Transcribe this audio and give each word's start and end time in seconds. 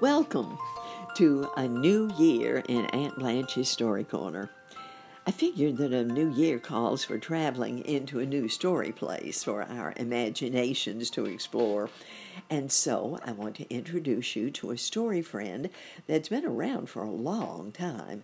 Welcome 0.00 0.56
to 1.16 1.50
a 1.56 1.66
new 1.66 2.08
year 2.16 2.62
in 2.68 2.86
Aunt 2.86 3.18
Blanche's 3.18 3.68
Story 3.68 4.04
Corner. 4.04 4.48
I 5.26 5.32
figured 5.32 5.76
that 5.78 5.92
a 5.92 6.04
new 6.04 6.32
year 6.32 6.60
calls 6.60 7.02
for 7.02 7.18
traveling 7.18 7.80
into 7.80 8.20
a 8.20 8.26
new 8.26 8.48
story 8.48 8.92
place 8.92 9.42
for 9.42 9.64
our 9.64 9.94
imaginations 9.96 11.10
to 11.10 11.26
explore. 11.26 11.90
And 12.48 12.70
so 12.70 13.18
I 13.24 13.32
want 13.32 13.56
to 13.56 13.74
introduce 13.74 14.36
you 14.36 14.52
to 14.52 14.70
a 14.70 14.78
story 14.78 15.20
friend 15.20 15.68
that's 16.06 16.28
been 16.28 16.46
around 16.46 16.88
for 16.88 17.02
a 17.02 17.10
long 17.10 17.72
time. 17.72 18.22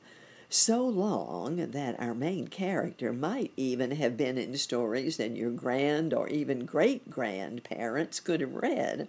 So 0.49 0.87
long 0.87 1.57
that 1.57 1.99
our 1.99 2.15
main 2.15 2.47
character 2.47 3.13
might 3.13 3.51
even 3.57 3.91
have 3.91 4.17
been 4.17 4.39
in 4.39 4.57
stories 4.59 5.17
that 5.17 5.37
your 5.37 5.51
grand 5.51 6.15
or 6.15 6.29
even 6.29 6.67
great 6.67 7.11
grandparents 7.11 8.21
could 8.21 8.43
have 8.43 8.55
read. 8.55 9.09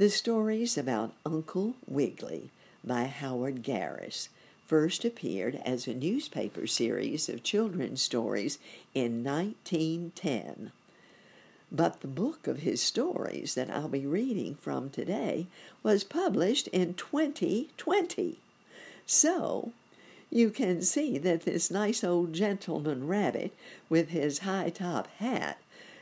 The 0.00 0.08
stories 0.08 0.78
about 0.78 1.12
Uncle 1.26 1.74
Wiggily 1.86 2.48
by 2.82 3.04
Howard 3.04 3.62
Garis 3.62 4.30
first 4.66 5.04
appeared 5.04 5.60
as 5.62 5.86
a 5.86 5.92
newspaper 5.92 6.66
series 6.66 7.28
of 7.28 7.42
children's 7.42 8.00
stories 8.00 8.58
in 8.94 9.22
1910. 9.22 10.72
But 11.70 12.00
the 12.00 12.08
book 12.08 12.46
of 12.46 12.60
his 12.60 12.80
stories 12.80 13.54
that 13.56 13.68
I'll 13.68 13.88
be 13.88 14.06
reading 14.06 14.54
from 14.54 14.88
today 14.88 15.48
was 15.82 16.02
published 16.02 16.68
in 16.68 16.94
2020. 16.94 18.38
So, 19.04 19.72
you 20.30 20.48
can 20.48 20.80
see 20.80 21.18
that 21.18 21.42
this 21.42 21.70
nice 21.70 22.02
old 22.02 22.32
gentleman 22.32 23.06
rabbit 23.06 23.52
with 23.90 24.08
his 24.08 24.38
high 24.38 24.70
top 24.70 25.08
hat 25.18 25.58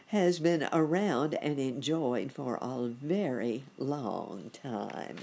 has 0.08 0.38
been 0.38 0.66
around 0.72 1.34
and 1.34 1.58
enjoyed 1.58 2.32
for 2.32 2.58
a 2.62 2.88
very 2.88 3.64
long 3.76 4.50
time. 4.52 5.16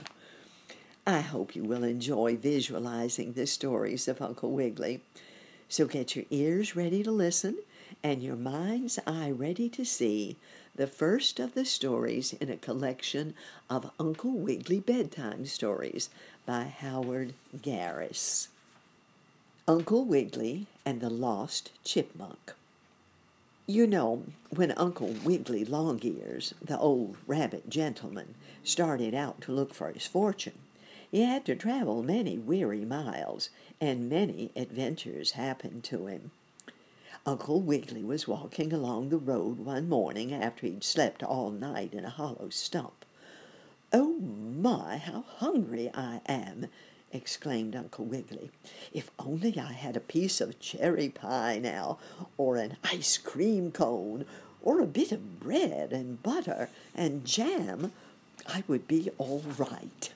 I 1.07 1.21
hope 1.21 1.55
you 1.55 1.63
will 1.63 1.83
enjoy 1.83 2.35
visualizing 2.35 3.33
the 3.33 3.47
stories 3.47 4.07
of 4.07 4.21
Uncle 4.21 4.51
Wiggily. 4.51 5.01
So 5.69 5.85
get 5.85 6.15
your 6.15 6.25
ears 6.29 6.75
ready 6.75 7.01
to 7.03 7.11
listen 7.11 7.57
and 8.03 8.21
your 8.21 8.35
mind's 8.35 8.99
eye 9.07 9.31
ready 9.31 9.69
to 9.69 9.83
see 9.83 10.37
the 10.75 10.87
first 10.87 11.39
of 11.39 11.55
the 11.55 11.65
stories 11.65 12.33
in 12.33 12.51
a 12.51 12.57
collection 12.57 13.33
of 13.69 13.91
Uncle 13.99 14.31
Wiggily 14.33 14.79
bedtime 14.79 15.47
stories 15.47 16.09
by 16.45 16.63
Howard 16.63 17.33
Garis. 17.57 18.49
Uncle 19.67 20.05
Wiggily 20.05 20.67
and 20.85 21.01
the 21.01 21.09
Lost 21.09 21.71
Chipmunk. 21.83 22.53
You 23.67 23.87
know, 23.87 24.25
when 24.51 24.73
Uncle 24.73 25.15
Wiggily 25.23 25.65
Longears, 25.65 26.53
the 26.61 26.77
old 26.77 27.17
rabbit 27.25 27.67
gentleman, 27.67 28.35
started 28.63 29.15
out 29.15 29.41
to 29.41 29.51
look 29.51 29.73
for 29.73 29.91
his 29.91 30.05
fortune, 30.05 30.59
he 31.09 31.23
had 31.23 31.45
to 31.45 31.55
travel 31.55 32.03
many 32.03 32.37
weary 32.37 32.85
miles, 32.85 33.49
and 33.81 34.07
many 34.07 34.51
adventures 34.55 35.31
happened 35.31 35.83
to 35.85 36.05
him. 36.05 36.29
Uncle 37.25 37.59
Wiggily 37.59 38.03
was 38.03 38.27
walking 38.27 38.71
along 38.71 39.09
the 39.09 39.17
road 39.17 39.57
one 39.57 39.89
morning 39.89 40.31
after 40.31 40.67
he'd 40.67 40.83
slept 40.83 41.23
all 41.23 41.49
night 41.49 41.91
in 41.91 42.05
a 42.05 42.09
hollow 42.11 42.49
stump. 42.51 43.03
Oh 43.91 44.13
my, 44.19 44.97
how 44.97 45.23
hungry 45.37 45.89
I 45.91 46.21
am! 46.27 46.67
Exclaimed 47.15 47.75
Uncle 47.75 48.05
Wiggily. 48.05 48.51
If 48.93 49.09
only 49.17 49.57
I 49.59 49.71
had 49.73 49.97
a 49.97 50.01
piece 50.01 50.39
of 50.41 50.59
cherry 50.59 51.09
pie 51.09 51.57
now, 51.57 51.97
or 52.37 52.57
an 52.57 52.77
ice 52.83 53.17
cream 53.17 53.71
cone, 53.71 54.25
or 54.61 54.79
a 54.79 54.87
bit 54.87 55.11
of 55.11 55.39
bread 55.39 55.91
and 55.91 56.21
butter 56.21 56.69
and 56.93 57.25
jam, 57.25 57.91
I 58.47 58.63
would 58.67 58.87
be 58.87 59.09
all 59.17 59.43
right. 59.57 60.11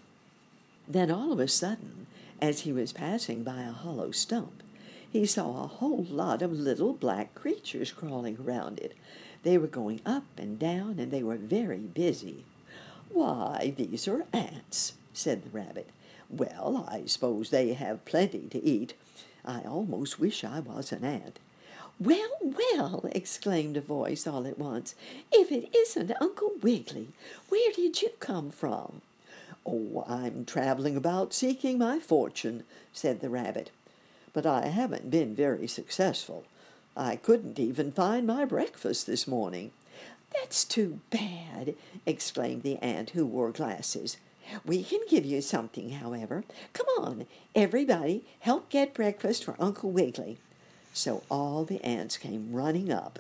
Then 0.88 1.10
all 1.10 1.32
of 1.32 1.40
a 1.40 1.48
sudden, 1.48 2.08
as 2.42 2.62
he 2.62 2.72
was 2.72 2.94
passing 2.94 3.44
by 3.44 3.62
a 3.62 3.72
hollow 3.72 4.12
stump, 4.12 4.64
he 5.12 5.26
saw 5.26 5.64
a 5.64 5.68
whole 5.68 6.06
lot 6.10 6.42
of 6.42 6.52
little 6.52 6.94
black 6.94 7.34
creatures 7.34 7.92
crawling 7.92 8.38
around 8.38 8.80
it. 8.80 8.94
They 9.44 9.58
were 9.58 9.68
going 9.68 10.02
up 10.06 10.26
and 10.38 10.60
down, 10.60 11.00
and 11.00 11.12
they 11.12 11.24
were 11.24 11.38
very 11.38 11.78
busy. 11.78 12.44
Why, 13.10 13.74
these 13.76 14.08
are 14.08 14.26
ants, 14.34 14.94
said 15.14 15.44
the 15.44 15.50
rabbit. 15.50 15.90
Well, 16.30 16.86
I 16.88 17.06
suppose 17.08 17.50
they 17.50 17.74
have 17.74 18.06
plenty 18.06 18.48
to 18.50 18.64
eat. 18.64 18.94
I 19.44 19.62
almost 19.62 20.20
wish 20.20 20.44
I 20.44 20.60
was 20.60 20.92
an 20.92 21.04
ant. 21.04 21.40
Well, 22.00 22.30
well, 22.42 23.04
exclaimed 23.12 23.76
a 23.76 23.82
voice 23.82 24.26
all 24.26 24.48
at 24.48 24.58
once, 24.58 24.96
if 25.32 25.52
it 25.52 25.76
isn't 25.76 26.14
Uncle 26.22 26.54
Wiggily, 26.62 27.10
where 27.50 27.74
did 27.74 28.02
you 28.02 28.12
come 28.20 28.52
from? 28.52 29.02
Oh, 29.66 30.06
I'm 30.08 30.46
traveling 30.46 30.96
about 30.96 31.34
seeking 31.34 31.78
my 31.78 32.00
fortune, 32.00 32.64
said 32.94 33.20
the 33.20 33.30
rabbit. 33.30 33.72
But 34.32 34.46
I 34.46 34.68
haven't 34.68 35.12
been 35.12 35.36
very 35.36 35.68
successful. 35.68 36.46
I 36.96 37.16
couldn't 37.16 37.60
even 37.60 37.92
find 37.92 38.26
my 38.26 38.46
breakfast 38.46 39.06
this 39.06 39.28
morning. 39.28 39.72
That's 40.34 40.64
too 40.64 41.02
bad, 41.10 41.76
exclaimed 42.06 42.62
the 42.62 42.78
ant 42.78 43.10
who 43.12 43.26
wore 43.26 43.52
glasses. 43.52 44.18
We 44.66 44.84
can 44.84 45.02
give 45.10 45.26
you 45.26 45.42
something, 45.42 45.92
however. 45.92 46.44
Come 46.74 46.88
on, 47.00 47.26
everybody, 47.56 48.26
help 48.40 48.70
get 48.70 48.94
breakfast 48.94 49.44
for 49.44 49.56
Uncle 49.60 49.92
Wiggily. 49.92 50.38
So 50.94 51.24
all 51.30 51.66
the 51.66 51.84
ants 51.84 52.18
came 52.18 52.54
running 52.54 52.92
up, 52.92 53.20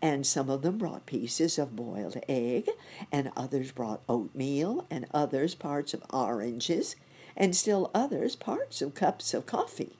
and 0.00 0.26
some 0.26 0.48
of 0.48 0.62
them 0.62 0.78
brought 0.78 1.06
pieces 1.06 1.58
of 1.58 1.76
boiled 1.76 2.16
egg, 2.28 2.68
and 3.10 3.30
others 3.36 3.72
brought 3.72 4.02
oatmeal, 4.08 4.86
and 4.90 5.06
others 5.12 5.54
parts 5.54 5.94
of 5.94 6.04
oranges, 6.10 6.96
and 7.36 7.54
still 7.56 7.90
others 7.94 8.36
parts 8.36 8.80
of 8.80 8.94
cups 8.94 9.34
of 9.34 9.46
coffee. 9.46 9.96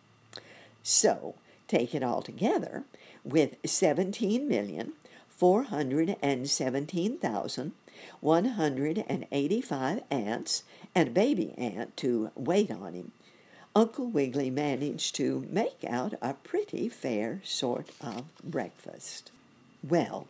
So, 0.82 1.34
take 1.66 1.94
it 1.94 2.02
all 2.02 2.22
together, 2.22 2.84
with 3.24 3.56
seventeen 3.66 4.48
million 4.48 4.92
four 5.28 5.64
hundred 5.64 6.16
and 6.22 6.48
seventeen 6.48 7.18
thousand 7.18 7.72
185 8.20 10.02
ants, 10.10 10.62
and 10.94 11.08
a 11.08 11.12
baby 11.12 11.54
ant 11.58 11.96
to 11.98 12.30
wait 12.34 12.70
on 12.70 12.94
him, 12.94 13.12
Uncle 13.74 14.06
Wiggily 14.08 14.50
managed 14.50 15.14
to 15.16 15.46
make 15.50 15.84
out 15.86 16.14
a 16.20 16.34
pretty 16.34 16.88
fair 16.88 17.40
sort 17.44 17.90
of 18.00 18.24
breakfast. 18.42 19.30
Well, 19.82 20.26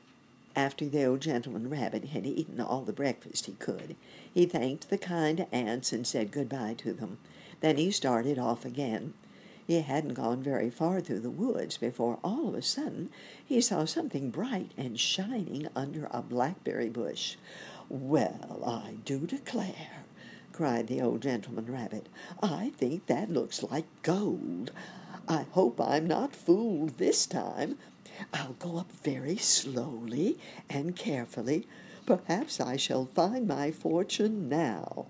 after 0.55 0.87
the 0.87 1.05
old 1.05 1.21
gentleman 1.21 1.71
rabbit 1.71 2.07
had 2.07 2.27
eaten 2.27 2.61
all 2.61 2.83
the 2.83 2.93
breakfast 2.93 3.47
he 3.47 3.53
could, 3.53 3.97
he 4.35 4.45
thanked 4.45 4.91
the 4.91 4.99
kind 4.99 5.47
ants 5.53 5.93
and 5.93 6.07
said 6.07 6.33
good-bye 6.33 6.75
to 6.79 6.93
them. 6.93 7.19
Then 7.61 7.77
he 7.77 7.91
started 7.91 8.39
off 8.39 8.65
again. 8.65 9.15
He 9.69 9.83
hadn't 9.83 10.15
gone 10.15 10.43
very 10.43 10.71
far 10.71 11.03
through 11.03 11.21
the 11.21 11.29
woods 11.29 11.77
before 11.77 12.19
all 12.25 12.49
of 12.49 12.55
a 12.55 12.63
sudden 12.63 13.11
he 13.45 13.61
saw 13.61 13.85
something 13.85 14.31
bright 14.31 14.71
and 14.79 14.99
shining 14.99 15.69
under 15.77 16.09
a 16.11 16.23
blackberry 16.23 16.89
bush. 16.89 17.37
Well, 17.91 18.63
I 18.67 18.95
do 19.05 19.27
declare, 19.27 20.05
cried 20.55 20.87
the 20.87 21.03
old 21.03 21.21
gentleman 21.21 21.71
rabbit. 21.71 22.09
I 22.43 22.73
think 22.79 23.05
that 23.07 23.31
looks 23.31 23.63
like 23.63 23.85
gold. 24.03 24.71
I 25.29 25.45
hope 25.51 25.79
I'm 25.83 26.07
not 26.07 26.35
fooled 26.35 26.97
this 26.97 27.27
time. 27.27 27.77
I'll 28.33 28.55
go 28.55 28.79
up 28.79 28.91
very 28.91 29.37
slowly 29.37 30.39
and 30.71 30.97
carefully. 30.97 31.67
Perhaps 32.07 32.59
I 32.59 32.79
shall 32.79 33.05
find 33.05 33.47
my 33.47 33.71
fortune 33.71 34.49
now. 34.49 35.09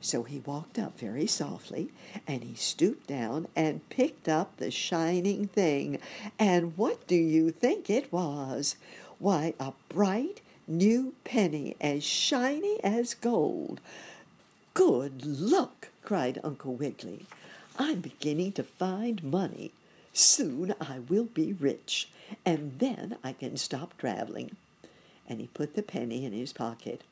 So 0.00 0.22
he 0.22 0.38
walked 0.40 0.78
up 0.78 0.98
very 0.98 1.26
softly, 1.26 1.90
and 2.26 2.44
he 2.44 2.54
stooped 2.54 3.06
down 3.06 3.48
and 3.56 3.88
picked 3.88 4.28
up 4.28 4.56
the 4.56 4.70
shining 4.70 5.48
thing. 5.48 5.98
And 6.38 6.76
what 6.76 7.06
do 7.06 7.16
you 7.16 7.50
think 7.50 7.90
it 7.90 8.12
was? 8.12 8.76
Why, 9.18 9.54
a 9.58 9.72
bright 9.88 10.40
new 10.68 11.14
penny 11.24 11.76
as 11.80 12.04
shiny 12.04 12.82
as 12.84 13.14
gold. 13.14 13.80
Good 14.74 15.24
luck, 15.24 15.88
cried 16.02 16.38
Uncle 16.44 16.74
Wiggily. 16.74 17.26
I'm 17.78 18.00
beginning 18.00 18.52
to 18.52 18.62
find 18.62 19.22
money. 19.24 19.72
Soon 20.12 20.74
I 20.80 21.00
will 21.00 21.24
be 21.24 21.52
rich, 21.52 22.08
and 22.44 22.78
then 22.78 23.16
I 23.22 23.32
can 23.32 23.56
stop 23.56 23.96
traveling. 23.98 24.56
And 25.28 25.40
he 25.40 25.48
put 25.48 25.74
the 25.74 25.82
penny 25.82 26.24
in 26.24 26.32
his 26.32 26.52
pocket. 26.52 27.02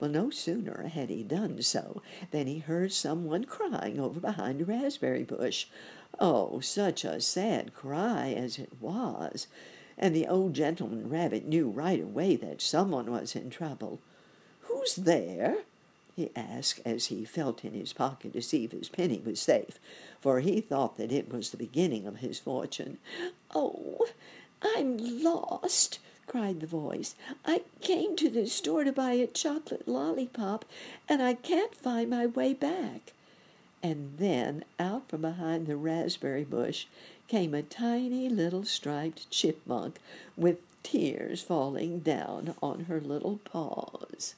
Well, 0.00 0.10
no 0.10 0.30
sooner 0.30 0.88
had 0.88 1.10
he 1.10 1.22
done 1.22 1.62
so 1.62 2.02
than 2.30 2.46
he 2.46 2.58
heard 2.58 2.92
someone 2.92 3.44
crying 3.44 3.98
over 3.98 4.20
behind 4.20 4.60
a 4.60 4.64
raspberry 4.64 5.24
bush. 5.24 5.66
Oh, 6.18 6.60
such 6.60 7.04
a 7.04 7.20
sad 7.20 7.74
cry 7.74 8.32
as 8.32 8.58
it 8.58 8.80
was! 8.80 9.46
And 9.96 10.14
the 10.14 10.26
old 10.26 10.54
gentleman 10.54 11.08
rabbit 11.08 11.46
knew 11.46 11.68
right 11.68 12.00
away 12.00 12.36
that 12.36 12.62
someone 12.62 13.10
was 13.10 13.34
in 13.34 13.50
trouble. 13.50 14.00
Who's 14.62 14.96
there? 14.96 15.58
he 16.18 16.30
asked 16.34 16.80
as 16.84 17.06
he 17.06 17.24
felt 17.24 17.64
in 17.64 17.74
his 17.74 17.92
pocket 17.92 18.32
to 18.32 18.42
see 18.42 18.64
if 18.64 18.72
his 18.72 18.88
penny 18.88 19.22
was 19.24 19.38
safe, 19.40 19.78
for 20.20 20.40
he 20.40 20.60
thought 20.60 20.96
that 20.96 21.12
it 21.12 21.32
was 21.32 21.50
the 21.50 21.56
beginning 21.56 22.06
of 22.06 22.16
his 22.16 22.40
fortune. 22.40 22.98
Oh, 23.54 24.08
I'm 24.60 24.96
lost, 25.22 26.00
cried 26.28 26.60
the 26.60 26.66
voice. 26.66 27.14
I 27.44 27.62
came 27.80 28.14
to 28.16 28.28
the 28.28 28.46
store 28.46 28.84
to 28.84 28.92
buy 28.92 29.12
a 29.12 29.26
chocolate 29.26 29.88
lollipop, 29.88 30.64
and 31.08 31.22
I 31.22 31.34
can't 31.34 31.74
find 31.74 32.10
my 32.10 32.26
way 32.26 32.54
back. 32.54 33.12
And 33.82 34.14
then, 34.18 34.64
out 34.78 35.08
from 35.08 35.22
behind 35.22 35.66
the 35.66 35.76
raspberry 35.76 36.44
bush, 36.44 36.86
came 37.28 37.54
a 37.54 37.62
tiny 37.62 38.28
little 38.28 38.64
striped 38.64 39.30
chipmunk 39.30 39.98
with 40.36 40.58
tears 40.82 41.42
falling 41.42 42.00
down 42.00 42.54
on 42.62 42.84
her 42.84 43.00
little 43.00 43.40
paws. 43.44 44.34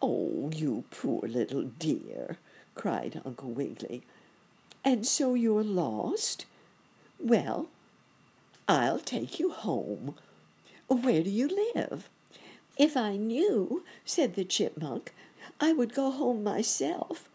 Oh, 0.00 0.50
you 0.54 0.84
poor 0.90 1.28
little 1.28 1.62
dear, 1.62 2.38
cried 2.74 3.20
Uncle 3.24 3.50
Wiggily. 3.50 4.02
And 4.84 5.06
so 5.06 5.34
you're 5.34 5.64
lost? 5.64 6.46
Well, 7.18 7.68
I'll 8.68 8.98
take 8.98 9.38
you 9.38 9.50
home. 9.50 10.14
Where 10.94 11.22
do 11.22 11.30
you 11.30 11.48
live? 11.74 12.08
If 12.76 12.96
I 12.96 13.16
knew, 13.16 13.84
said 14.04 14.34
the 14.34 14.44
chipmunk, 14.44 15.12
I 15.60 15.72
would 15.72 15.94
go 15.94 16.10
home 16.10 16.44
myself. 16.44 17.28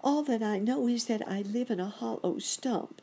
All 0.00 0.22
that 0.24 0.42
I 0.42 0.58
know 0.58 0.88
is 0.88 1.06
that 1.06 1.26
I 1.26 1.42
live 1.42 1.70
in 1.70 1.80
a 1.80 1.88
hollow 1.88 2.38
stump. 2.38 3.00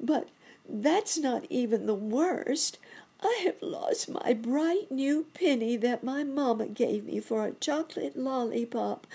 But 0.00 0.28
that's 0.68 1.18
not 1.18 1.46
even 1.50 1.86
the 1.86 1.94
worst. 1.94 2.78
I 3.22 3.40
have 3.44 3.60
lost 3.60 4.08
my 4.08 4.34
bright 4.34 4.90
new 4.90 5.26
penny 5.34 5.76
that 5.78 6.04
my 6.04 6.24
mamma 6.24 6.66
gave 6.66 7.04
me 7.06 7.20
for 7.20 7.44
a 7.44 7.52
chocolate 7.52 8.16
lollipop. 8.16 9.06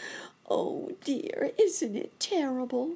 Oh 0.49 0.91
dear, 1.03 1.51
isn't 1.57 1.95
it 1.95 2.19
terrible? 2.19 2.95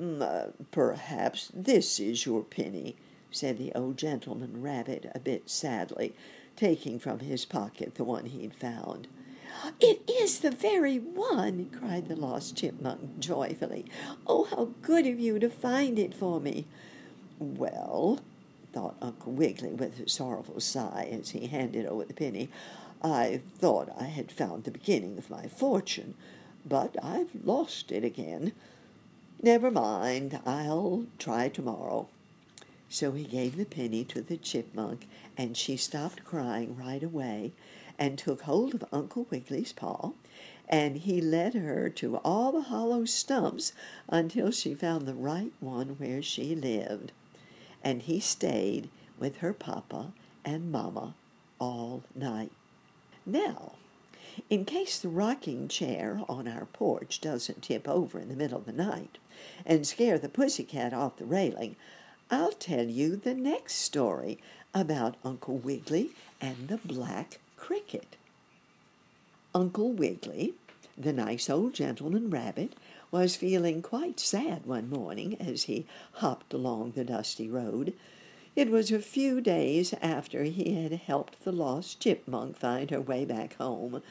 Uh, 0.00 0.46
perhaps 0.70 1.50
this 1.54 1.98
is 2.00 2.26
your 2.26 2.42
penny, 2.42 2.96
said 3.34 3.58
the 3.58 3.72
old 3.74 3.96
gentleman 3.96 4.62
rabbit 4.62 5.10
a 5.14 5.18
bit 5.18 5.50
sadly, 5.50 6.14
taking 6.56 6.98
from 6.98 7.18
his 7.18 7.44
pocket 7.44 7.96
the 7.96 8.04
one 8.04 8.26
he'd 8.26 8.54
found. 8.54 9.08
It 9.80 10.08
is 10.08 10.40
the 10.40 10.50
very 10.50 10.98
one, 10.98 11.70
cried 11.70 12.08
the 12.08 12.16
lost 12.16 12.56
chipmunk 12.56 13.18
joyfully. 13.18 13.86
Oh, 14.26 14.44
how 14.44 14.70
good 14.82 15.06
of 15.06 15.18
you 15.18 15.38
to 15.38 15.48
find 15.48 15.98
it 15.98 16.14
for 16.14 16.40
me. 16.40 16.66
Well, 17.38 18.20
thought 18.72 18.96
Uncle 19.00 19.32
Wiggily 19.32 19.72
with 19.72 20.00
a 20.00 20.08
sorrowful 20.08 20.60
sigh 20.60 21.08
as 21.10 21.30
he 21.30 21.46
handed 21.46 21.86
over 21.86 22.04
the 22.04 22.14
penny, 22.14 22.50
I 23.02 23.40
thought 23.58 23.94
I 23.98 24.04
had 24.04 24.32
found 24.32 24.64
the 24.64 24.70
beginning 24.70 25.18
of 25.18 25.30
my 25.30 25.46
fortune, 25.46 26.14
but 26.64 26.96
I've 27.02 27.30
lost 27.44 27.92
it 27.92 28.04
again. 28.04 28.52
Never 29.42 29.70
mind, 29.70 30.40
I'll 30.46 31.06
try 31.18 31.48
tomorrow. 31.48 32.08
So 32.94 33.10
he 33.10 33.24
gave 33.24 33.56
the 33.56 33.64
penny 33.64 34.04
to 34.04 34.20
the 34.20 34.36
chipmunk, 34.36 35.08
and 35.36 35.56
she 35.56 35.76
stopped 35.76 36.22
crying 36.22 36.76
right 36.76 37.02
away 37.02 37.50
and 37.98 38.16
took 38.16 38.42
hold 38.42 38.72
of 38.72 38.84
Uncle 38.92 39.26
Wiggily's 39.30 39.72
paw, 39.72 40.12
and 40.68 40.98
he 40.98 41.20
led 41.20 41.54
her 41.54 41.88
to 41.88 42.18
all 42.18 42.52
the 42.52 42.60
hollow 42.60 43.04
stumps 43.04 43.72
until 44.08 44.52
she 44.52 44.76
found 44.76 45.06
the 45.08 45.14
right 45.14 45.52
one 45.58 45.96
where 45.98 46.22
she 46.22 46.54
lived. 46.54 47.10
And 47.82 48.02
he 48.02 48.20
stayed 48.20 48.90
with 49.18 49.38
her 49.38 49.52
papa 49.52 50.12
and 50.44 50.70
mamma 50.70 51.16
all 51.58 52.04
night. 52.14 52.52
Now, 53.26 53.72
in 54.48 54.64
case 54.64 55.00
the 55.00 55.08
rocking 55.08 55.66
chair 55.66 56.20
on 56.28 56.46
our 56.46 56.66
porch 56.66 57.20
doesn't 57.20 57.62
tip 57.62 57.88
over 57.88 58.20
in 58.20 58.28
the 58.28 58.36
middle 58.36 58.58
of 58.58 58.66
the 58.66 58.72
night 58.72 59.18
and 59.66 59.84
scare 59.84 60.16
the 60.16 60.28
pussy 60.28 60.62
cat 60.62 60.92
off 60.94 61.16
the 61.16 61.24
railing, 61.24 61.74
I'll 62.30 62.52
tell 62.52 62.86
you 62.86 63.16
the 63.16 63.34
next 63.34 63.74
story 63.74 64.38
about 64.72 65.16
Uncle 65.24 65.58
Wiggily 65.58 66.10
and 66.40 66.68
the 66.68 66.78
Black 66.78 67.38
Cricket. 67.56 68.16
Uncle 69.54 69.92
Wiggily, 69.92 70.54
the 70.96 71.12
nice 71.12 71.50
old 71.50 71.74
gentleman 71.74 72.30
rabbit, 72.30 72.72
was 73.10 73.36
feeling 73.36 73.82
quite 73.82 74.18
sad 74.18 74.64
one 74.64 74.88
morning 74.88 75.36
as 75.38 75.64
he 75.64 75.86
hopped 76.14 76.54
along 76.54 76.92
the 76.92 77.04
dusty 77.04 77.48
road. 77.48 77.92
It 78.56 78.70
was 78.70 78.90
a 78.90 79.00
few 79.00 79.40
days 79.40 79.94
after 80.00 80.44
he 80.44 80.82
had 80.82 80.92
helped 80.92 81.44
the 81.44 81.52
lost 81.52 82.00
chipmunk 82.00 82.56
find 82.56 82.90
her 82.90 83.00
way 83.00 83.24
back 83.24 83.54
home, 83.56 84.02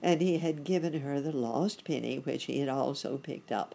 and 0.00 0.20
he 0.20 0.38
had 0.38 0.64
given 0.64 1.00
her 1.00 1.20
the 1.20 1.32
lost 1.32 1.84
penny 1.84 2.18
which 2.18 2.44
he 2.44 2.60
had 2.60 2.68
also 2.68 3.16
picked 3.18 3.50
up. 3.50 3.74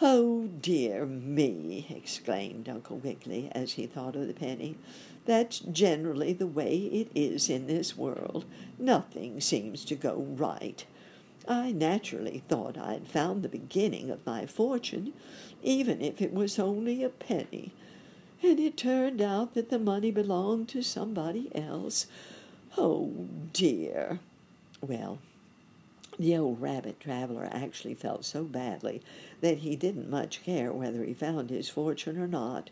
Oh, 0.00 0.48
dear 0.60 1.06
me, 1.06 1.84
exclaimed 1.90 2.68
Uncle 2.68 2.98
Wiggily 2.98 3.50
as 3.50 3.72
he 3.72 3.86
thought 3.86 4.14
of 4.14 4.28
the 4.28 4.32
penny. 4.32 4.76
That's 5.24 5.58
generally 5.58 6.32
the 6.32 6.46
way 6.46 6.76
it 6.76 7.10
is 7.16 7.50
in 7.50 7.66
this 7.66 7.96
world. 7.96 8.44
Nothing 8.78 9.40
seems 9.40 9.84
to 9.86 9.96
go 9.96 10.14
right. 10.36 10.86
I 11.48 11.72
naturally 11.72 12.44
thought 12.48 12.78
I'd 12.78 13.08
found 13.08 13.42
the 13.42 13.48
beginning 13.48 14.08
of 14.08 14.24
my 14.24 14.46
fortune, 14.46 15.14
even 15.64 16.00
if 16.00 16.22
it 16.22 16.32
was 16.32 16.60
only 16.60 17.02
a 17.02 17.08
penny. 17.08 17.72
And 18.40 18.60
it 18.60 18.76
turned 18.76 19.20
out 19.20 19.54
that 19.54 19.68
the 19.68 19.80
money 19.80 20.12
belonged 20.12 20.68
to 20.68 20.82
somebody 20.82 21.50
else. 21.56 22.06
Oh, 22.76 23.26
dear. 23.52 24.20
Well, 24.80 25.18
the 26.18 26.36
old 26.36 26.60
rabbit 26.60 26.98
traveler 26.98 27.48
actually 27.52 27.94
felt 27.94 28.24
so 28.24 28.44
badly 28.44 29.00
that 29.40 29.58
he 29.58 29.76
didn't 29.76 30.10
much 30.10 30.42
care 30.42 30.72
whether 30.72 31.04
he 31.04 31.14
found 31.14 31.50
his 31.50 31.68
fortune 31.68 32.18
or 32.18 32.26
not, 32.26 32.70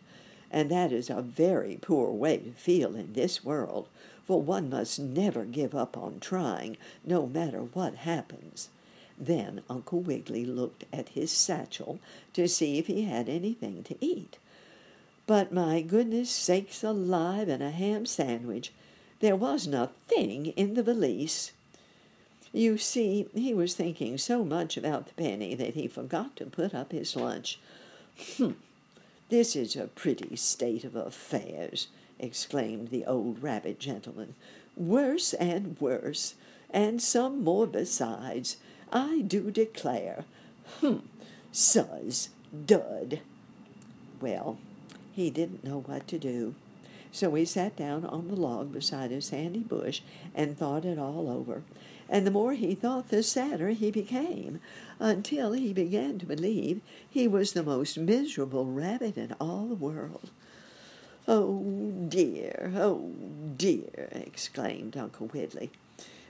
and 0.50 0.70
that 0.70 0.93
is 0.93 1.08
a 1.08 1.22
very 1.22 1.78
poor 1.81 2.10
way 2.10 2.38
to 2.38 2.50
feel 2.52 2.94
in 2.96 3.12
this 3.12 3.44
world, 3.44 3.88
for 4.25 4.43
one 4.43 4.69
must 4.69 4.98
never 4.98 5.44
give 5.44 5.75
up 5.75 5.96
on 5.96 6.19
trying, 6.19 6.76
no 7.04 7.26
matter 7.26 7.60
what 7.60 7.94
happens. 7.94 8.69
Then 9.19 9.62
Uncle 9.70 10.00
Wiggily 10.00 10.44
looked 10.44 10.84
at 10.92 11.10
his 11.10 11.31
satchel 11.31 12.00
to 12.34 12.49
see 12.49 12.78
if 12.78 12.87
he 12.87 13.02
had 13.02 13.28
anything 13.28 13.82
to 13.84 13.96
eat. 14.00 14.38
But 15.26 15.52
my 15.52 15.81
goodness 15.81 16.31
sakes 16.31 16.84
alive 16.84 17.49
and 17.49 17.62
a 17.62 17.70
ham 17.70 18.06
sandwich! 18.06 18.72
There 19.20 19.37
wasn't 19.37 19.75
a 19.75 19.90
thing 20.06 20.46
in 20.49 20.75
the 20.75 20.82
valise. 20.82 21.52
You 22.56 22.79
see, 22.79 23.29
he 23.35 23.53
was 23.53 23.75
thinking 23.75 24.17
so 24.17 24.43
much 24.43 24.79
about 24.79 25.08
the 25.08 25.12
penny 25.12 25.55
that 25.55 25.75
he 25.75 25.87
forgot 25.87 26.37
to 26.37 26.47
put 26.47 26.75
up 26.75 26.91
his 26.91 27.14
lunch. 27.14 27.58
Humph! 28.38 28.56
This 29.29 29.55
is 29.55 29.76
a 29.76 29.88
pretty 29.88 30.37
state 30.37 30.82
of 30.82 30.97
affairs, 30.97 31.88
exclaimed 32.19 32.88
the 32.88 33.05
old 33.05 33.43
rabbit 33.43 33.79
gentleman. 33.79 34.37
Worse 34.75 35.35
and 35.35 35.79
worse, 35.79 36.35
and 36.70 37.03
some 37.03 37.44
more 37.44 37.67
besides, 37.67 38.57
I 38.90 39.21
do 39.21 39.50
declare. 39.50 40.25
Humph! 40.80 41.04
Suz! 41.52 42.30
Dud! 42.64 43.21
Well, 44.19 44.57
he 45.12 45.28
didn't 45.28 45.62
know 45.62 45.80
what 45.85 46.09
to 46.09 46.19
do. 46.19 46.54
So 47.12 47.35
he 47.35 47.45
sat 47.45 47.76
down 47.76 48.07
on 48.07 48.28
the 48.28 48.35
log 48.35 48.73
beside 48.73 49.12
a 49.12 49.21
sandy 49.21 49.61
bush 49.61 50.00
and 50.35 50.57
thought 50.57 50.87
it 50.87 50.99
all 50.99 51.28
over 51.28 51.62
and 52.08 52.26
the 52.26 52.30
more 52.30 52.52
he 52.54 52.75
thought, 52.75 53.08
the 53.08 53.22
sadder 53.22 53.70
he 53.70 53.90
became, 53.90 54.60
until 54.98 55.52
he 55.52 55.72
began 55.72 56.18
to 56.18 56.26
believe 56.26 56.80
he 57.08 57.26
was 57.26 57.52
the 57.52 57.62
most 57.62 57.98
miserable 57.98 58.66
rabbit 58.66 59.16
in 59.16 59.34
all 59.40 59.66
the 59.66 59.75
world. 59.75 60.30
Oh 61.28 61.62
dear, 62.08 62.72
oh 62.76 63.12
dear, 63.56 64.08
exclaimed 64.12 64.96
Uncle 64.96 65.26
Wiggily. 65.26 65.70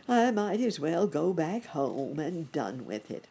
I 0.08 0.30
might 0.30 0.60
as 0.60 0.80
well 0.80 1.06
go 1.06 1.32
back 1.32 1.66
home 1.66 2.18
and 2.18 2.50
done 2.52 2.86
with 2.86 3.10
it. 3.10 3.26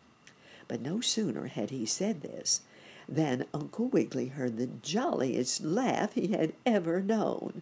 But 0.67 0.81
no 0.81 1.01
sooner 1.01 1.47
had 1.47 1.69
he 1.69 1.85
said 1.85 2.21
this 2.21 2.61
than 3.07 3.45
Uncle 3.53 3.87
Wiggily 3.87 4.27
heard 4.27 4.57
the 4.57 4.67
jolliest 4.67 5.63
laugh 5.63 6.13
he 6.13 6.27
had 6.27 6.53
ever 6.65 7.01
known. 7.01 7.61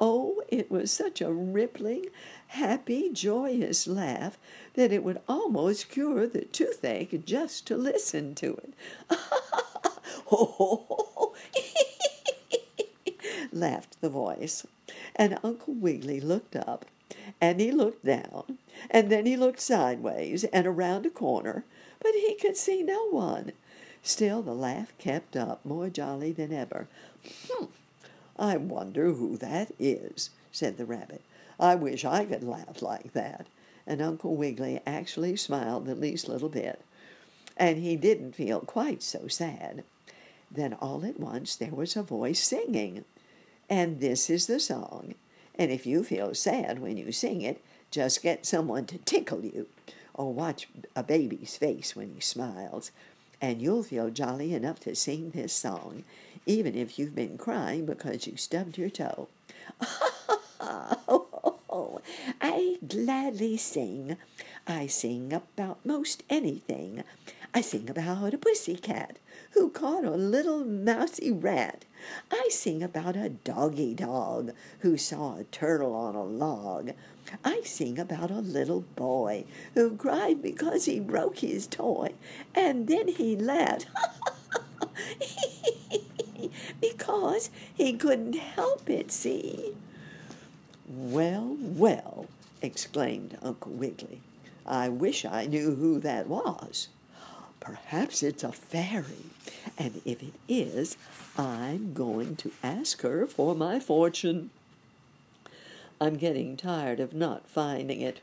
Oh, 0.00 0.42
it 0.48 0.70
was 0.70 0.90
such 0.90 1.20
a 1.20 1.32
rippling, 1.32 2.06
happy, 2.48 3.10
joyous 3.10 3.86
laugh 3.86 4.38
that 4.74 4.92
it 4.92 5.02
would 5.02 5.20
almost 5.28 5.88
cure 5.88 6.26
the 6.26 6.44
toothache 6.44 7.24
just 7.24 7.66
to 7.66 7.76
listen 7.76 8.34
to 8.36 8.54
it. 8.56 8.74
Oh, 10.28 11.34
laughed 13.52 14.00
the 14.00 14.08
voice. 14.08 14.66
And 15.14 15.38
Uncle 15.44 15.74
Wiggily 15.74 16.20
looked 16.20 16.56
up, 16.56 16.84
and 17.40 17.60
he 17.60 17.70
looked 17.70 18.04
down, 18.04 18.58
and 18.90 19.10
then 19.10 19.24
he 19.24 19.36
looked 19.36 19.60
sideways 19.60 20.42
and 20.44 20.66
around 20.66 21.06
a 21.06 21.10
corner, 21.10 21.64
but 22.00 22.12
he 22.14 22.34
could 22.34 22.56
see 22.56 22.82
no 22.82 23.08
one. 23.10 23.52
Still 24.02 24.42
the 24.42 24.54
laugh 24.54 24.92
kept 24.98 25.36
up, 25.36 25.64
more 25.64 25.88
jolly 25.90 26.32
than 26.32 26.52
ever. 26.52 26.88
Hmm. 27.48 27.66
I 28.38 28.56
wonder 28.56 29.12
who 29.12 29.36
that 29.38 29.72
is, 29.78 30.30
said 30.52 30.76
the 30.76 30.84
rabbit. 30.84 31.22
I 31.58 31.74
wish 31.74 32.04
I 32.04 32.24
could 32.24 32.44
laugh 32.44 32.82
like 32.82 33.12
that. 33.12 33.46
And 33.86 34.02
Uncle 34.02 34.36
Wiggily 34.36 34.80
actually 34.86 35.36
smiled 35.36 35.86
the 35.86 35.94
least 35.94 36.28
little 36.28 36.48
bit. 36.48 36.80
And 37.56 37.78
he 37.78 37.96
didn't 37.96 38.34
feel 38.34 38.60
quite 38.60 39.02
so 39.02 39.28
sad. 39.28 39.84
Then 40.50 40.74
all 40.74 41.04
at 41.04 41.18
once 41.18 41.56
there 41.56 41.70
was 41.70 41.96
a 41.96 42.02
voice 42.02 42.42
singing. 42.42 43.04
And 43.70 44.00
this 44.00 44.28
is 44.28 44.46
the 44.46 44.60
song. 44.60 45.14
And 45.54 45.70
if 45.70 45.86
you 45.86 46.04
feel 46.04 46.34
sad 46.34 46.80
when 46.80 46.96
you 46.98 47.12
sing 47.12 47.40
it, 47.40 47.62
just 47.90 48.22
get 48.22 48.44
someone 48.44 48.84
to 48.86 48.98
tickle 48.98 49.44
you, 49.44 49.68
or 50.12 50.34
watch 50.34 50.68
a 50.94 51.02
baby's 51.02 51.56
face 51.56 51.96
when 51.96 52.12
he 52.14 52.20
smiles, 52.20 52.90
and 53.40 53.60
you'll 53.60 53.82
feel 53.82 54.10
jolly 54.10 54.54
enough 54.54 54.80
to 54.80 54.94
sing 54.94 55.30
this 55.30 55.52
song, 55.52 56.04
even 56.46 56.74
if 56.74 56.98
you've 56.98 57.14
been 57.14 57.38
crying 57.38 57.86
because 57.86 58.26
you 58.26 58.36
stubbed 58.36 58.78
your 58.78 58.90
toe. 58.90 59.28
I 62.40 62.78
gladly 62.86 63.56
sing. 63.56 64.16
I 64.66 64.86
sing 64.86 65.32
about 65.32 65.84
most 65.84 66.22
anything. 66.30 67.04
I 67.56 67.62
sing 67.62 67.88
about 67.88 68.34
a 68.34 68.36
pussy 68.36 68.76
cat 68.76 69.18
who 69.52 69.70
caught 69.70 70.04
a 70.04 70.10
little 70.10 70.62
mousy 70.62 71.32
rat. 71.32 71.86
I 72.30 72.48
sing 72.50 72.82
about 72.82 73.16
a 73.16 73.30
doggy 73.30 73.94
dog 73.94 74.52
who 74.80 74.98
saw 74.98 75.38
a 75.38 75.44
turtle 75.44 75.94
on 75.94 76.14
a 76.14 76.22
log. 76.22 76.90
I 77.42 77.62
sing 77.64 77.98
about 77.98 78.30
a 78.30 78.40
little 78.40 78.82
boy 78.94 79.46
who 79.72 79.96
cried 79.96 80.42
because 80.42 80.84
he 80.84 81.00
broke 81.00 81.38
his 81.38 81.66
toy, 81.66 82.12
and 82.54 82.88
then 82.88 83.08
he 83.08 83.36
laughed 83.36 83.86
because 86.82 87.48
he 87.74 87.94
couldn't 87.94 88.36
help 88.36 88.90
it, 88.90 89.10
see? 89.10 89.74
Well, 90.86 91.56
well, 91.58 92.26
exclaimed 92.60 93.38
Uncle 93.40 93.72
Wiggily. 93.72 94.20
I 94.66 94.90
wish 94.90 95.24
I 95.24 95.46
knew 95.46 95.74
who 95.74 96.00
that 96.00 96.26
was. 96.26 96.88
Perhaps 97.60 98.22
it's 98.22 98.44
a 98.44 98.52
fairy, 98.52 99.30
and 99.76 100.00
if 100.04 100.22
it 100.22 100.34
is, 100.48 100.96
I'm 101.36 101.94
going 101.94 102.36
to 102.36 102.52
ask 102.62 103.02
her 103.02 103.26
for 103.26 103.54
my 103.54 103.80
fortune. 103.80 104.50
I'm 106.00 106.16
getting 106.16 106.56
tired 106.56 107.00
of 107.00 107.14
not 107.14 107.48
finding 107.48 108.00
it. 108.00 108.20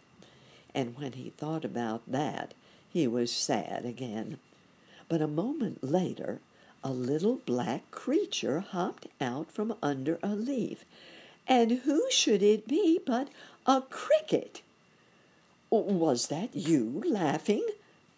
And 0.76 0.98
when 0.98 1.14
he 1.14 1.32
thought 1.32 1.66
about 1.66 2.02
that, 2.08 2.54
he 2.90 3.08
was 3.08 3.32
sad 3.32 3.86
again. 3.86 4.38
But 5.10 5.22
a 5.22 5.28
moment 5.28 5.84
later, 5.84 6.40
a 6.84 6.92
little 6.92 7.42
black 7.46 7.90
creature 7.92 8.60
hopped 8.60 9.08
out 9.20 9.52
from 9.52 9.76
under 9.82 10.20
a 10.22 10.36
leaf. 10.36 10.86
And 11.48 11.82
who 11.84 12.06
should 12.10 12.42
it 12.42 12.68
be 12.68 13.00
but 13.06 13.30
a 13.66 13.82
cricket? 13.82 14.62
Was 15.70 16.28
that 16.28 16.56
you 16.56 17.04
laughing? 17.06 17.66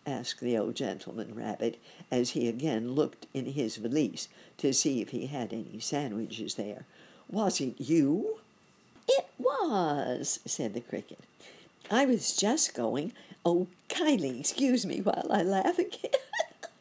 Asked 0.05 0.41
the 0.41 0.57
old 0.57 0.75
gentleman 0.75 1.33
rabbit 1.35 1.81
as 2.11 2.31
he 2.31 2.47
again 2.47 2.93
looked 2.93 3.27
in 3.33 3.45
his 3.45 3.77
valise 3.77 4.27
to 4.57 4.73
see 4.73 5.01
if 5.01 5.09
he 5.09 5.27
had 5.27 5.53
any 5.53 5.79
sandwiches 5.79 6.55
there. 6.55 6.85
Was 7.29 7.59
it 7.59 7.75
you? 7.79 8.39
It 9.07 9.25
was, 9.37 10.39
said 10.45 10.73
the 10.73 10.81
cricket. 10.81 11.19
I 11.89 12.05
was 12.05 12.35
just 12.35 12.73
going. 12.73 13.13
Oh, 13.45 13.67
kindly 13.89 14.39
excuse 14.39 14.85
me 14.85 15.01
while 15.01 15.27
I 15.29 15.43
laugh 15.43 15.77
again. 15.77 16.11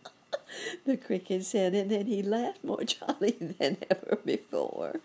the 0.87 0.97
cricket 0.97 1.45
said, 1.45 1.75
and 1.75 1.91
then 1.91 2.07
he 2.07 2.23
laughed 2.23 2.65
more 2.65 2.85
jolly 2.85 3.37
than 3.59 3.77
ever 3.91 4.19
before. 4.25 5.01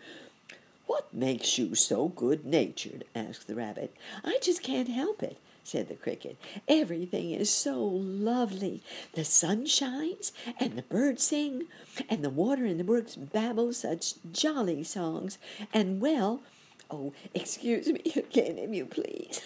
What 0.90 1.14
makes 1.14 1.60
you 1.60 1.76
so 1.76 2.08
good 2.08 2.48
natured? 2.48 3.06
asked 3.14 3.46
the 3.46 3.54
rabbit. 3.54 3.96
I 4.24 4.40
just 4.42 4.64
can't 4.64 4.88
help 4.88 5.22
it, 5.22 5.38
said 5.64 5.88
the 5.88 5.94
cricket. 5.94 6.36
Everything 6.68 7.30
is 7.30 7.52
so 7.52 7.86
lovely. 7.86 8.82
The 9.14 9.24
sun 9.24 9.68
shines, 9.68 10.32
and 10.60 10.76
the 10.76 10.82
birds 10.82 11.24
sing, 11.24 11.68
and 12.10 12.24
the 12.24 12.32
water 12.32 12.66
in 12.66 12.80
the 12.80 12.84
brooks 12.84 13.16
babble 13.16 13.72
such 13.74 14.16
jolly 14.32 14.84
songs, 14.84 15.38
and 15.76 16.02
well, 16.02 16.42
Oh, 16.90 17.14
excuse 17.36 17.86
me 17.86 18.02
again, 18.16 18.58
if 18.58 18.74
you 18.74 18.88
please. 18.88 19.42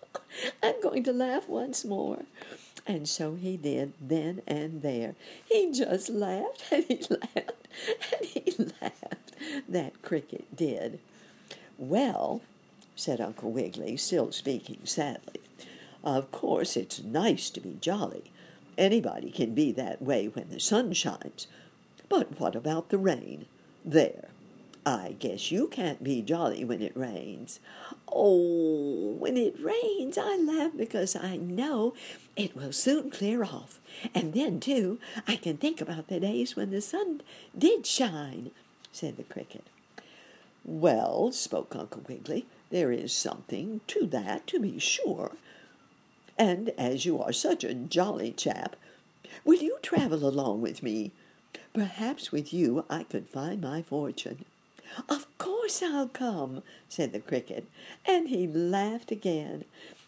I'm 0.62 0.80
going 0.80 1.02
to 1.02 1.12
laugh 1.12 1.50
once 1.50 1.84
more. 1.84 2.22
And 2.86 3.06
so 3.06 3.34
he 3.34 3.58
did 3.58 3.92
then 4.00 4.40
and 4.46 4.80
there. 4.80 5.16
He 5.50 5.70
just 5.70 6.08
laughed 6.08 6.64
and 6.72 6.84
he 6.84 7.04
laughed 7.10 7.57
and 8.18 8.28
he 8.28 8.54
laughed. 8.80 9.32
That 9.68 10.02
cricket 10.02 10.56
did. 10.56 10.98
Well, 11.78 12.42
said 12.96 13.20
Uncle 13.20 13.52
Wiggily, 13.52 13.96
still 13.96 14.32
speaking 14.32 14.80
sadly, 14.84 15.40
of 16.02 16.30
course 16.32 16.76
it's 16.76 17.02
nice 17.02 17.50
to 17.50 17.60
be 17.60 17.76
jolly. 17.80 18.32
Anybody 18.76 19.30
can 19.30 19.54
be 19.54 19.72
that 19.72 20.00
way 20.02 20.28
when 20.28 20.50
the 20.50 20.60
sun 20.60 20.92
shines. 20.92 21.46
But 22.08 22.40
what 22.40 22.54
about 22.54 22.88
the 22.88 22.98
rain? 22.98 23.46
There, 23.84 24.28
I 24.86 25.16
guess 25.18 25.50
you 25.50 25.66
can't 25.68 26.02
be 26.02 26.22
jolly 26.22 26.64
when 26.64 26.80
it 26.80 26.96
rains. 26.96 27.60
Oh, 28.12 29.16
when 29.18 29.36
it 29.36 29.56
rains, 29.60 30.18
I 30.18 30.36
laugh 30.36 30.72
because 30.76 31.14
I 31.14 31.36
know 31.36 31.94
it 32.36 32.56
will 32.56 32.72
soon 32.72 33.10
clear 33.10 33.44
off. 33.44 33.78
And 34.14 34.32
then, 34.32 34.60
too, 34.60 34.98
I 35.26 35.36
can 35.36 35.56
think 35.56 35.80
about 35.80 36.08
the 36.08 36.20
days 36.20 36.56
when 36.56 36.70
the 36.70 36.80
sun 36.80 37.22
did 37.56 37.86
shine, 37.86 38.50
said 38.92 39.16
the 39.16 39.22
cricket. 39.24 39.64
Well, 40.64 41.32
spoke 41.32 41.74
Uncle 41.74 42.02
Wiggily, 42.08 42.46
there 42.70 42.92
is 42.92 43.12
something 43.12 43.80
to 43.86 44.06
that, 44.06 44.46
to 44.48 44.60
be 44.60 44.78
sure. 44.78 45.32
And 46.36 46.70
as 46.78 47.06
you 47.06 47.20
are 47.22 47.32
such 47.32 47.64
a 47.64 47.74
jolly 47.74 48.32
chap, 48.32 48.76
will 49.44 49.60
you 49.60 49.78
travel 49.82 50.26
along 50.26 50.60
with 50.60 50.82
me? 50.82 51.12
Perhaps 51.72 52.32
with 52.32 52.52
you 52.52 52.84
I 52.90 53.04
could 53.04 53.28
find 53.28 53.60
my 53.60 53.82
fortune. 53.82 54.44
Of 55.08 55.26
course 55.68 55.82
I'll 55.82 56.08
come, 56.08 56.62
said 56.88 57.12
the 57.12 57.20
cricket, 57.20 57.66
and 58.06 58.30
he 58.30 58.46
laughed 58.46 59.12
again. 59.12 59.66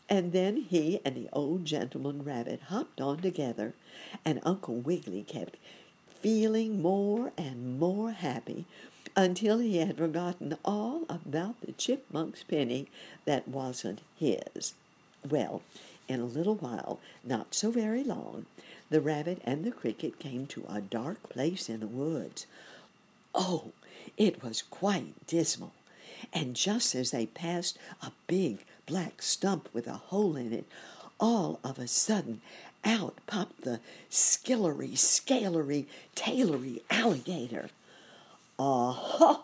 And 0.08 0.32
then 0.32 0.56
he 0.56 1.00
and 1.04 1.14
the 1.14 1.28
old 1.34 1.66
gentleman 1.66 2.24
rabbit 2.24 2.62
hopped 2.68 2.98
on 2.98 3.18
together, 3.18 3.74
and 4.24 4.40
Uncle 4.42 4.76
Wiggily 4.76 5.22
kept 5.22 5.58
feeling 6.08 6.80
more 6.80 7.32
and 7.36 7.78
more 7.78 8.12
happy 8.12 8.64
until 9.14 9.58
he 9.58 9.76
had 9.76 9.98
forgotten 9.98 10.56
all 10.64 11.04
about 11.10 11.60
the 11.60 11.72
chipmunk's 11.72 12.42
penny 12.42 12.86
that 13.26 13.46
wasn't 13.46 14.00
his. 14.16 14.72
Well, 15.28 15.60
in 16.08 16.20
a 16.20 16.24
little 16.24 16.54
while, 16.54 17.00
not 17.22 17.54
so 17.54 17.70
very 17.70 18.02
long, 18.02 18.46
the 18.88 19.02
rabbit 19.02 19.42
and 19.44 19.62
the 19.62 19.72
cricket 19.72 20.18
came 20.18 20.46
to 20.46 20.64
a 20.70 20.80
dark 20.80 21.28
place 21.28 21.68
in 21.68 21.80
the 21.80 21.86
woods. 21.86 22.46
Oh, 23.34 23.72
it 24.16 24.42
was 24.42 24.62
quite 24.62 25.26
dismal, 25.26 25.72
and 26.32 26.54
just 26.54 26.94
as 26.94 27.10
they 27.10 27.26
passed 27.26 27.78
a 28.02 28.12
big 28.26 28.64
black 28.86 29.22
stump 29.22 29.68
with 29.72 29.86
a 29.86 29.94
hole 29.94 30.36
in 30.36 30.52
it, 30.52 30.66
all 31.18 31.60
of 31.62 31.78
a 31.78 31.86
sudden 31.86 32.40
out 32.84 33.16
popped 33.26 33.62
the 33.62 33.80
skillery, 34.10 34.92
scalery, 34.92 35.86
tailery 36.14 36.82
alligator. 36.90 37.68
Aha! 38.58 39.42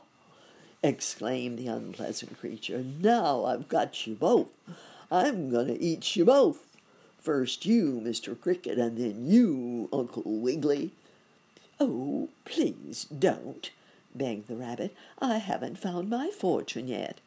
exclaimed 0.82 1.58
the 1.58 1.68
unpleasant 1.68 2.38
creature. 2.38 2.84
Now 3.00 3.44
I've 3.44 3.68
got 3.68 4.06
you 4.06 4.14
both. 4.14 4.48
I'm 5.10 5.50
going 5.50 5.68
to 5.68 5.80
eat 5.80 6.16
you 6.16 6.24
both. 6.24 6.66
First 7.18 7.66
you, 7.66 8.00
Mr. 8.04 8.38
Cricket, 8.38 8.78
and 8.78 8.96
then 8.96 9.26
you, 9.26 9.88
Uncle 9.92 10.22
Wiggily. 10.24 10.92
Oh, 11.78 12.30
please 12.44 13.04
don't, 13.04 13.70
begged 14.14 14.48
the 14.48 14.56
rabbit. 14.56 14.94
I 15.18 15.36
haven't 15.38 15.78
found 15.78 16.08
my 16.08 16.30
fortune 16.30 16.88
yet. 16.88 17.20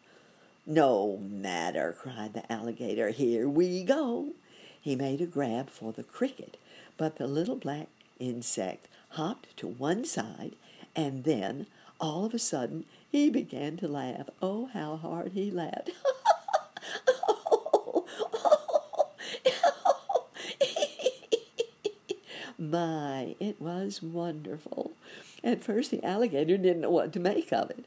No 0.66 1.18
matter, 1.18 1.96
cried 2.00 2.34
the 2.34 2.52
alligator. 2.52 3.10
Here 3.10 3.48
we 3.48 3.84
go. 3.84 4.34
He 4.82 4.96
made 4.96 5.22
a 5.22 5.26
grab 5.26 5.70
for 5.70 5.92
the 5.92 6.04
cricket, 6.04 6.58
but 6.98 7.18
the 7.18 7.28
little 7.28 7.56
black 7.56 7.88
insect 8.20 8.88
hopped 9.10 9.56
to 9.58 9.68
one 9.68 10.06
side, 10.06 10.54
and 10.96 11.24
then, 11.24 11.68
all 12.00 12.26
of 12.26 12.34
a 12.34 12.40
sudden, 12.40 12.86
he 13.12 13.30
began 13.30 13.78
to 13.78 13.88
laugh. 13.88 14.30
Oh, 14.42 14.70
how 14.74 14.96
hard 14.98 15.34
he 15.34 15.52
laughed. 15.52 15.92
My, 22.60 23.38
it 23.40 23.62
was 23.62 24.04
wonderful. 24.04 24.92
At 25.46 25.64
first, 25.64 25.92
the 25.92 26.04
alligator 26.04 26.58
didn't 26.58 26.82
know 26.82 26.90
what 26.90 27.14
to 27.14 27.20
make 27.20 27.54
of 27.54 27.70
it. 27.70 27.86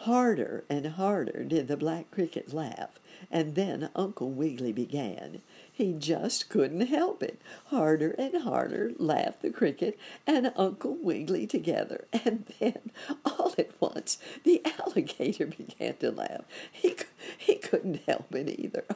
Harder 0.00 0.64
and 0.68 0.84
harder 0.86 1.44
did 1.44 1.66
the 1.66 1.78
black 1.78 2.10
cricket 2.10 2.52
laugh, 2.52 3.00
and 3.30 3.54
then 3.54 3.88
Uncle 3.96 4.28
Wiggily 4.28 4.72
began. 4.72 5.40
He 5.72 5.94
just 5.94 6.50
couldn't 6.50 6.88
help 6.88 7.22
it. 7.22 7.40
Harder 7.68 8.10
and 8.18 8.42
harder 8.42 8.92
laughed 8.98 9.40
the 9.40 9.50
cricket 9.50 9.98
and 10.26 10.52
Uncle 10.56 10.98
Wiggily 11.00 11.46
together, 11.46 12.04
and 12.12 12.52
then, 12.60 12.90
all 13.24 13.54
at 13.56 13.70
once, 13.80 14.18
the 14.44 14.60
alligator 14.78 15.46
began 15.58 15.96
to 15.96 16.10
laugh. 16.10 16.42
He, 16.70 16.96
he 17.38 17.54
couldn't 17.54 18.02
help 18.06 18.34
it 18.34 18.50
either. 18.60 18.84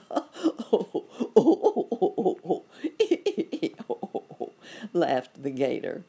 Oh, 0.68 0.84
oh, 0.90 1.04
oh, 1.36 1.36
oh, 1.36 1.88
oh, 1.90 2.14
oh, 2.18 2.40
oh, 2.44 2.64
laughed 4.92 5.42
the 5.42 5.50
gator 5.50 6.04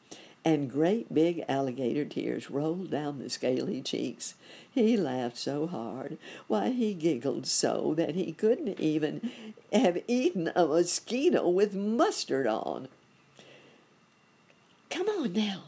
and 0.48 0.72
great 0.72 1.14
big 1.14 1.44
alligator 1.50 2.06
tears 2.06 2.50
rolled 2.50 2.90
down 2.90 3.20
the 3.20 3.30
scaly 3.30 3.82
cheeks. 3.82 4.34
He 4.72 4.96
laughed 4.96 5.38
so 5.38 5.68
hard, 5.68 6.18
why, 6.48 6.70
he 6.70 6.94
giggled 6.94 7.46
so 7.46 7.94
that 7.98 8.16
he 8.16 8.32
couldn't 8.32 8.80
even 8.80 9.30
have 9.74 10.02
eaten 10.08 10.50
a 10.56 10.66
mosquito 10.66 11.50
with 11.50 11.76
mustard 11.76 12.48
on. 12.48 12.88
Come 14.90 15.10
on 15.10 15.34
now, 15.34 15.64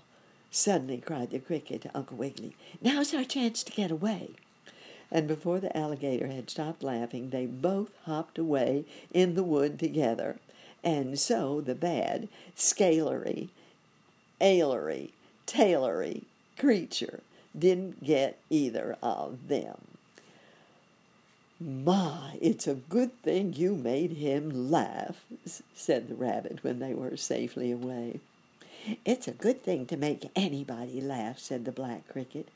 suddenly 0.50 1.00
cried 1.00 1.31
the 1.31 1.39
cricket 1.39 1.81
to 1.81 1.91
Uncle 1.93 2.15
Wiggily. 2.15 2.55
Now's 2.81 3.13
our 3.13 3.25
chance 3.25 3.63
to 3.63 3.74
get 3.74 3.91
away. 3.91 4.29
And 5.12 5.27
before 5.27 5.60
the 5.60 5.75
alligator 5.75 6.27
had 6.27 6.50
stopped 6.50 6.84
laughing, 6.84 7.31
they 7.31 7.48
both 7.48 7.96
hopped 8.05 8.38
away 8.38 8.86
in 9.12 9.36
the 9.36 9.43
wood 9.43 9.77
together. 9.77 10.38
And 10.83 11.19
so 11.19 11.62
the 11.62 11.75
bad, 11.75 12.29
scalery, 12.55 13.50
ailery, 14.39 15.13
tailery 15.45 16.24
creature 16.57 17.21
didn't 17.57 18.03
get 18.03 18.39
either 18.50 18.98
of 19.01 19.48
them. 19.48 19.77
My, 21.59 22.38
it's 22.39 22.67
a 22.67 22.75
good 22.75 23.21
thing 23.21 23.53
you 23.53 23.75
made 23.75 24.12
him 24.13 24.71
laugh, 24.71 25.25
said 25.75 26.07
the 26.07 26.15
rabbit 26.15 26.63
when 26.63 26.79
they 26.79 26.93
were 26.93 27.17
safely 27.17 27.71
away. 27.71 28.21
It's 29.03 29.27
a 29.27 29.31
good 29.31 29.62
thing 29.62 29.86
to 29.88 29.98
make 29.98 30.31
anybody 30.38 31.01
laugh, 31.01 31.38
said 31.38 31.65
the 31.65 31.74
black 31.74 32.07
cricket. 32.07 32.48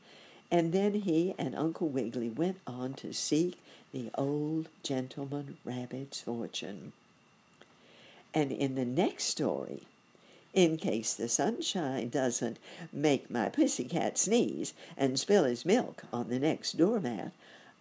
And 0.50 0.72
then 0.72 0.94
he 0.94 1.36
and 1.38 1.54
Uncle 1.54 1.90
Wiggily 1.90 2.30
went 2.30 2.60
on 2.66 2.94
to 2.96 3.12
seek 3.12 3.60
the 3.92 4.10
old 4.16 4.70
gentleman 4.84 5.58
rabbit's 5.66 6.22
fortune. 6.22 6.94
And 8.34 8.52
in 8.52 8.76
the 8.76 8.86
next 8.86 9.26
story, 9.26 9.84
in 10.54 10.78
case 10.78 11.14
the 11.14 11.30
sunshine 11.30 12.10
doesn't 12.10 12.60
make 12.92 13.30
my 13.30 13.50
pussy 13.50 13.86
cat 13.86 14.18
sneeze 14.18 14.74
and 14.98 15.20
spill 15.20 15.44
his 15.46 15.66
milk 15.66 16.04
on 16.12 16.30
the 16.30 16.40
next 16.40 16.78
doormat, 16.78 17.32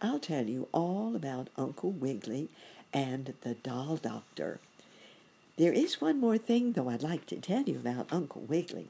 I'll 0.01 0.19
tell 0.19 0.47
you 0.47 0.69
all 0.73 1.15
about 1.15 1.49
Uncle 1.57 1.93
Wiggily 1.93 2.49
and 2.93 3.35
the 3.43 3.55
doll 3.55 3.97
doctor. 3.97 4.59
There 5.57 5.73
is 5.73 6.01
one 6.01 6.19
more 6.19 6.39
thing, 6.39 6.73
though, 6.73 6.89
I'd 6.89 7.03
like 7.03 7.27
to 7.27 7.37
tell 7.37 7.63
you 7.63 7.77
about 7.77 8.13
Uncle 8.13 8.43
Wiggily. 8.43 8.89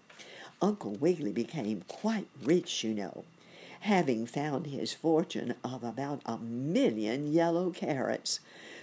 Uncle 0.61 0.92
Wiggily 0.92 1.33
became 1.33 1.83
quite 1.88 2.28
rich, 2.42 2.85
you 2.85 2.95
know, 2.95 3.25
having 3.81 4.26
found 4.26 4.69
his 4.69 4.92
fortune 4.92 5.54
of 5.64 5.83
about 5.83 6.23
a 6.25 6.38
million 6.38 7.33
yellow 7.33 7.71
carrots. 7.71 8.38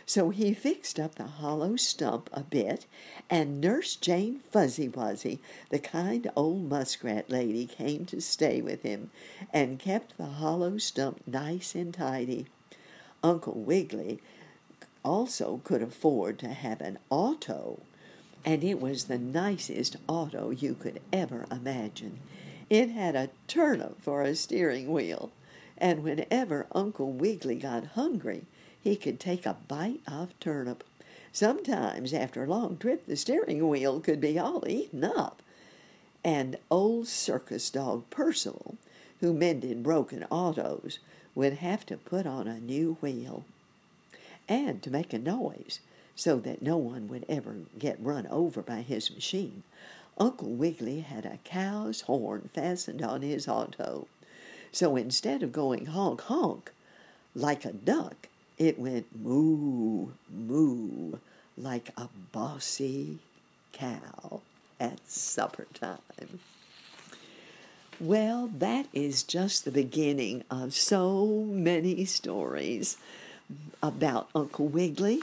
So 0.10 0.32
he 0.32 0.56
fixed 0.56 1.00
up 1.00 1.14
the 1.14 1.28
hollow 1.28 1.76
stump 1.76 2.32
a 2.34 2.42
bit, 2.42 2.88
and 3.30 3.62
Nurse 3.62 3.96
Jane 3.96 4.40
Fuzzy 4.50 4.90
Wuzzy, 4.90 5.38
the 5.70 5.78
kind 5.78 6.28
old 6.36 6.68
muskrat 6.68 7.30
lady, 7.30 7.68
came 7.68 8.08
to 8.08 8.20
stay 8.20 8.60
with 8.60 8.82
him 8.82 9.12
and 9.54 9.78
kept 9.78 10.18
the 10.18 10.26
hollow 10.26 10.80
stump 10.80 11.22
nice 11.28 11.76
and 11.76 11.94
tidy. 11.94 12.48
Uncle 13.24 13.54
Wiggily 13.54 14.20
also 15.06 15.62
could 15.64 15.84
afford 15.84 16.40
to 16.40 16.48
have 16.48 16.82
an 16.82 16.98
auto, 17.12 17.84
and 18.44 18.64
it 18.64 18.82
was 18.82 19.04
the 19.04 19.20
nicest 19.20 19.96
auto 20.08 20.50
you 20.50 20.74
could 20.74 21.00
ever 21.14 21.46
imagine. 21.52 22.18
It 22.68 22.90
had 22.90 23.16
a 23.16 23.30
turnip 23.48 24.02
for 24.02 24.24
a 24.24 24.34
steering 24.34 24.92
wheel, 24.92 25.32
and 25.78 26.02
whenever 26.02 26.66
Uncle 26.72 27.12
Wiggily 27.12 27.58
got 27.58 27.86
hungry, 27.94 28.48
he 28.82 28.96
could 28.96 29.20
take 29.20 29.46
a 29.46 29.58
bite 29.68 30.02
of 30.08 30.38
turnip. 30.40 30.84
Sometimes, 31.32 32.14
after 32.14 32.44
a 32.44 32.48
long 32.48 32.78
trip, 32.78 33.06
the 33.06 33.16
steering 33.16 33.68
wheel 33.68 34.00
could 34.00 34.22
be 34.22 34.40
all 34.40 34.68
eaten 34.68 35.04
up. 35.04 35.42
And 36.24 36.58
old 36.72 37.08
circus 37.08 37.70
dog 37.70 38.10
Percival, 38.10 38.78
who 39.20 39.34
mended 39.34 39.84
broken 39.84 40.26
autos, 40.30 41.00
would 41.36 41.54
have 41.54 41.86
to 41.86 41.98
put 41.98 42.26
on 42.26 42.48
a 42.48 42.60
new 42.60 42.98
wheel 43.02 43.46
and 44.48 44.82
to 44.82 44.90
make 44.90 45.14
a 45.14 45.20
noise 45.20 45.80
so 46.16 46.38
that 46.38 46.62
no 46.62 46.76
one 46.76 47.08
would 47.08 47.26
ever 47.30 47.56
get 47.78 48.04
run 48.04 48.28
over 48.28 48.62
by 48.62 48.82
his 48.82 49.12
machine. 49.12 49.64
Uncle 50.18 50.50
Wiggily 50.50 51.00
had 51.00 51.26
a 51.26 51.40
cow's 51.46 52.02
horn 52.02 52.50
fastened 52.54 53.02
on 53.02 53.22
his 53.22 53.48
auto. 53.48 54.08
So 54.72 54.98
instead 54.98 55.44
of 55.44 55.54
going 55.54 55.86
honk 55.86 56.22
honk 56.22 56.72
like 57.34 57.64
a 57.64 57.72
duck, 57.72 58.28
it 58.60 58.78
went 58.78 59.08
moo 59.18 60.10
moo 60.30 61.18
like 61.58 61.90
a 61.98 62.10
bossy 62.32 63.20
cow 63.72 64.42
at 64.80 65.00
supper 65.10 65.66
time. 65.74 66.40
Well, 68.00 68.50
that 68.60 68.88
is 68.94 69.24
just 69.24 69.66
the 69.66 69.72
beginning 69.72 70.44
of 70.50 70.74
so 70.74 71.26
many 71.50 72.06
stories 72.06 72.98
about 73.84 74.30
Uncle 74.34 74.68
Wiggily. 74.68 75.22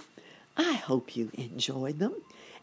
I 0.56 0.74
hope 0.74 1.16
you 1.16 1.30
enjoyed 1.34 1.98
them. 1.98 2.14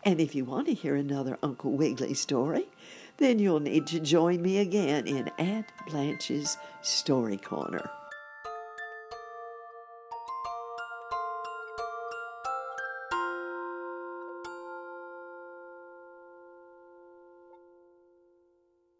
And 0.03 0.19
if 0.19 0.35
you 0.35 0.45
want 0.45 0.67
to 0.67 0.73
hear 0.73 0.95
another 0.95 1.37
Uncle 1.41 1.71
Wiggily 1.71 2.13
story, 2.13 2.65
then 3.17 3.39
you'll 3.39 3.59
need 3.59 3.87
to 3.87 3.99
join 3.99 4.41
me 4.41 4.57
again 4.57 5.07
in 5.07 5.29
Aunt 5.39 5.67
Blanche's 5.87 6.57
Story 6.81 7.37
Corner. 7.37 7.89